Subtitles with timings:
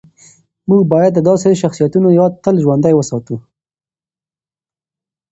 [0.69, 3.35] موږ باید د داسې شخصیتونو یاد تل ژوندی وساتو.